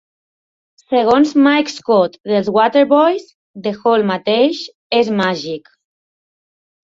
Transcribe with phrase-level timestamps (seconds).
[0.93, 3.27] Segons Mike Scott dels Waterboys:
[3.67, 4.61] The Hall mateix
[5.01, 5.69] és màgic.